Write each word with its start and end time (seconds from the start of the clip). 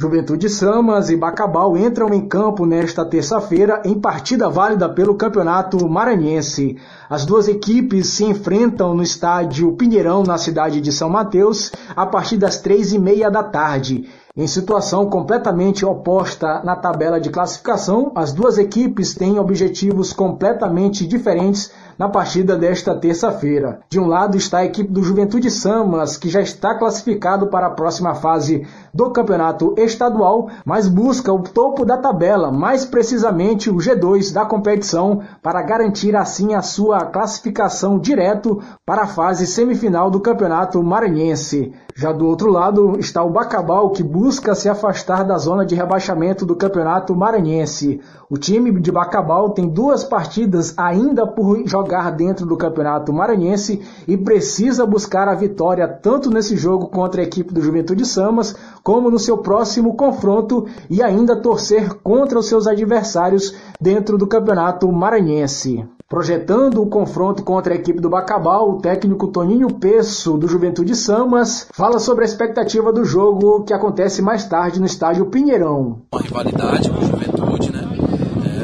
Juventude 0.00 0.48
Samas 0.48 1.10
e 1.10 1.16
Bacabal 1.16 1.76
entram 1.76 2.14
em 2.14 2.28
campo 2.28 2.64
nesta 2.64 3.04
terça-feira 3.04 3.82
em 3.84 3.98
partida 3.98 4.48
válida 4.48 4.88
pelo 4.88 5.16
Campeonato 5.16 5.88
Maranhense. 5.88 6.76
As 7.10 7.26
duas 7.26 7.48
equipes 7.48 8.06
se 8.06 8.22
enfrentam 8.22 8.94
no 8.94 9.02
estádio 9.02 9.72
Pinheirão, 9.72 10.22
na 10.22 10.38
cidade 10.38 10.80
de 10.80 10.92
São 10.92 11.10
Mateus, 11.10 11.72
a 11.96 12.06
partir 12.06 12.36
das 12.36 12.60
três 12.60 12.92
e 12.92 12.98
meia 12.98 13.28
da 13.28 13.42
tarde. 13.42 14.08
Em 14.38 14.46
situação 14.46 15.06
completamente 15.06 15.84
oposta 15.84 16.62
na 16.62 16.76
tabela 16.76 17.20
de 17.20 17.28
classificação, 17.28 18.12
as 18.14 18.32
duas 18.32 18.56
equipes 18.56 19.12
têm 19.12 19.36
objetivos 19.36 20.12
completamente 20.12 21.04
diferentes 21.04 21.72
na 21.98 22.08
partida 22.08 22.56
desta 22.56 22.94
terça-feira. 22.94 23.80
De 23.90 23.98
um 23.98 24.06
lado 24.06 24.36
está 24.36 24.58
a 24.58 24.64
equipe 24.64 24.92
do 24.92 25.02
Juventude 25.02 25.50
Samas, 25.50 26.16
que 26.16 26.28
já 26.28 26.40
está 26.40 26.78
classificado 26.78 27.48
para 27.48 27.66
a 27.66 27.70
próxima 27.70 28.14
fase 28.14 28.64
do 28.94 29.10
campeonato 29.10 29.74
estadual, 29.76 30.48
mas 30.64 30.86
busca 30.86 31.32
o 31.32 31.42
topo 31.42 31.84
da 31.84 31.96
tabela, 31.96 32.52
mais 32.52 32.84
precisamente 32.84 33.68
o 33.68 33.78
G2 33.78 34.32
da 34.32 34.46
competição, 34.46 35.20
para 35.42 35.62
garantir 35.62 36.14
assim 36.14 36.54
a 36.54 36.62
sua 36.62 37.06
classificação 37.06 37.98
direto 37.98 38.62
para 38.86 39.02
a 39.02 39.08
fase 39.08 39.48
semifinal 39.48 40.08
do 40.08 40.20
campeonato 40.20 40.80
maranhense. 40.80 41.72
Já 42.00 42.12
do 42.12 42.28
outro 42.28 42.48
lado 42.48 42.96
está 43.00 43.24
o 43.24 43.30
Bacabal, 43.30 43.90
que 43.90 44.04
busca 44.04 44.54
se 44.54 44.68
afastar 44.68 45.24
da 45.24 45.36
zona 45.36 45.66
de 45.66 45.74
rebaixamento 45.74 46.46
do 46.46 46.54
campeonato 46.54 47.12
maranhense. 47.12 48.00
O 48.30 48.38
time 48.38 48.70
de 48.80 48.92
Bacabal 48.92 49.50
tem 49.50 49.68
duas 49.68 50.04
partidas 50.04 50.72
ainda 50.78 51.26
por 51.26 51.66
jogar 51.66 52.12
dentro 52.12 52.46
do 52.46 52.56
campeonato 52.56 53.12
maranhense 53.12 53.82
e 54.06 54.16
precisa 54.16 54.86
buscar 54.86 55.26
a 55.26 55.34
vitória 55.34 55.88
tanto 55.88 56.30
nesse 56.30 56.56
jogo 56.56 56.86
contra 56.86 57.20
a 57.20 57.24
equipe 57.24 57.52
do 57.52 57.60
Juventude 57.60 58.06
Samas, 58.06 58.54
como 58.84 59.10
no 59.10 59.18
seu 59.18 59.38
próximo 59.38 59.96
confronto 59.96 60.66
e 60.88 61.02
ainda 61.02 61.42
torcer 61.42 61.94
contra 61.94 62.38
os 62.38 62.46
seus 62.46 62.68
adversários 62.68 63.56
dentro 63.80 64.16
do 64.16 64.28
campeonato 64.28 64.86
maranhense. 64.92 65.84
Projetando 66.08 66.80
o 66.80 66.86
confronto 66.86 67.42
contra 67.42 67.74
a 67.74 67.76
equipe 67.76 68.00
do 68.00 68.08
Bacabal, 68.08 68.70
o 68.70 68.78
técnico 68.80 69.28
Toninho 69.28 69.74
Pesso, 69.74 70.38
do 70.38 70.48
Juventude 70.48 70.96
Samas, 70.96 71.68
fala 71.70 71.98
sobre 71.98 72.24
a 72.24 72.26
expectativa 72.26 72.90
do 72.90 73.04
jogo 73.04 73.62
que 73.64 73.74
acontece 73.74 74.22
mais 74.22 74.46
tarde 74.46 74.80
no 74.80 74.86
estádio 74.86 75.26
Pinheirão. 75.26 76.00
Uma 76.10 76.22
rivalidade 76.22 76.88
com 76.88 76.98
o 76.98 77.04
Juventude, 77.04 77.72
né? 77.72 77.86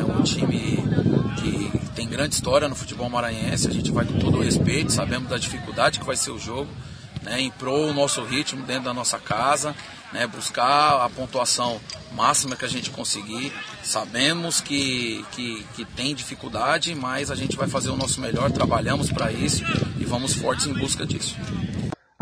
É 0.00 0.18
um 0.18 0.22
time 0.22 0.78
que 1.36 1.78
tem 1.94 2.08
grande 2.08 2.34
história 2.34 2.66
no 2.66 2.74
futebol 2.74 3.10
maranhense, 3.10 3.68
a 3.68 3.70
gente 3.70 3.92
vai 3.92 4.06
com 4.06 4.18
todo 4.18 4.38
o 4.38 4.42
respeito, 4.42 4.90
sabemos 4.90 5.28
da 5.28 5.36
dificuldade 5.36 6.00
que 6.00 6.06
vai 6.06 6.16
ser 6.16 6.30
o 6.30 6.38
jogo, 6.38 6.68
né? 7.24 7.40
Em 7.40 7.50
pro 7.50 7.88
o 7.88 7.92
nosso 7.92 8.22
ritmo 8.22 8.62
dentro 8.64 8.84
da 8.84 8.94
nossa 8.94 9.18
casa, 9.18 9.74
né? 10.12 10.26
Buscar 10.26 11.04
a 11.04 11.08
pontuação 11.08 11.80
máxima 12.12 12.54
que 12.54 12.64
a 12.64 12.68
gente 12.68 12.90
conseguir. 12.90 13.52
Sabemos 13.82 14.60
que, 14.60 15.24
que, 15.32 15.66
que 15.74 15.84
tem 15.84 16.14
dificuldade, 16.14 16.94
mas 16.94 17.30
a 17.30 17.34
gente 17.34 17.56
vai 17.56 17.68
fazer 17.68 17.90
o 17.90 17.96
nosso 17.96 18.20
melhor, 18.20 18.50
trabalhamos 18.50 19.10
para 19.10 19.32
isso 19.32 19.64
e 19.98 20.04
vamos 20.04 20.34
fortes 20.34 20.66
em 20.66 20.74
busca 20.74 21.04
disso. 21.04 21.36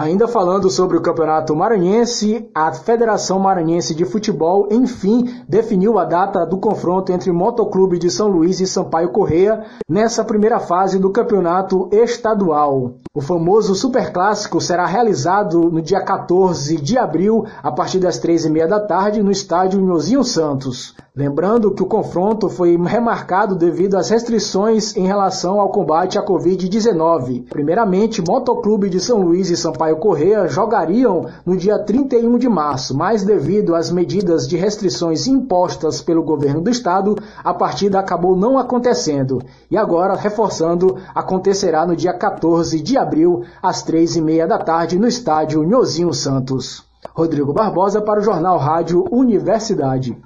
Ainda 0.00 0.26
falando 0.26 0.70
sobre 0.70 0.96
o 0.96 1.02
Campeonato 1.02 1.54
Maranhense, 1.54 2.48
a 2.54 2.72
Federação 2.72 3.38
Maranhense 3.38 3.94
de 3.94 4.06
Futebol, 4.06 4.66
enfim, 4.70 5.42
definiu 5.46 5.98
a 5.98 6.06
data 6.06 6.46
do 6.46 6.56
confronto 6.56 7.12
entre 7.12 7.30
Motoclube 7.30 7.98
de 7.98 8.10
São 8.10 8.26
Luís 8.28 8.60
e 8.60 8.66
Sampaio 8.66 9.12
Correia 9.12 9.62
nessa 9.86 10.24
primeira 10.24 10.58
fase 10.58 10.98
do 10.98 11.10
Campeonato 11.10 11.86
Estadual. 11.92 12.94
O 13.12 13.20
famoso 13.20 13.74
Superclássico 13.74 14.58
será 14.58 14.86
realizado 14.86 15.70
no 15.70 15.82
dia 15.82 16.00
14 16.00 16.80
de 16.80 16.96
abril, 16.96 17.44
a 17.62 17.70
partir 17.70 17.98
das 17.98 18.18
três 18.18 18.46
e 18.46 18.48
meia 18.48 18.68
da 18.68 18.80
tarde, 18.80 19.22
no 19.22 19.30
estádio 19.30 19.80
Nhozinho 19.80 20.24
Santos. 20.24 20.94
Lembrando 21.14 21.74
que 21.74 21.82
o 21.82 21.86
confronto 21.86 22.48
foi 22.48 22.76
remarcado 22.76 23.56
devido 23.56 23.96
às 23.96 24.08
restrições 24.08 24.96
em 24.96 25.06
relação 25.06 25.60
ao 25.60 25.70
combate 25.70 26.18
à 26.18 26.24
Covid-19. 26.24 27.48
Primeiramente, 27.50 28.22
Motoclube 28.22 28.88
de 28.88 29.00
São 29.00 29.20
Luís 29.20 29.50
e 29.50 29.56
Sampaio 29.56 29.89
Correia 29.96 30.46
jogariam 30.48 31.26
no 31.44 31.56
dia 31.56 31.78
31 31.78 32.38
de 32.38 32.48
março, 32.48 32.96
mas 32.96 33.24
devido 33.24 33.74
às 33.74 33.90
medidas 33.90 34.46
de 34.46 34.56
restrições 34.56 35.26
impostas 35.26 36.00
pelo 36.02 36.22
governo 36.22 36.60
do 36.60 36.70
estado, 36.70 37.16
a 37.42 37.52
partida 37.52 37.98
acabou 37.98 38.36
não 38.36 38.58
acontecendo. 38.58 39.42
E 39.70 39.76
agora, 39.76 40.14
reforçando, 40.14 40.96
acontecerá 41.14 41.86
no 41.86 41.96
dia 41.96 42.12
14 42.12 42.80
de 42.80 42.96
abril, 42.96 43.42
às 43.62 43.82
três 43.82 44.16
e 44.16 44.20
meia 44.20 44.46
da 44.46 44.58
tarde, 44.58 44.98
no 44.98 45.06
estádio 45.06 45.62
Nhozinho 45.62 46.12
Santos. 46.12 46.84
Rodrigo 47.14 47.52
Barbosa 47.52 48.00
para 48.00 48.20
o 48.20 48.22
Jornal 48.22 48.58
Rádio 48.58 49.04
Universidade. 49.10 50.16